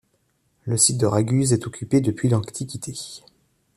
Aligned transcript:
Le 0.65 0.77
site 0.77 0.97
de 0.97 1.05
Raguse 1.05 1.53
est 1.53 1.67
occupé 1.67 2.01
depuis 2.01 2.27
l'Antiquité. 2.27 2.97